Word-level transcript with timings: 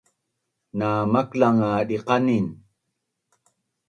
na 0.77 0.89
maklang 1.13 1.57
nga 1.59 1.71
diqanin 1.89 2.45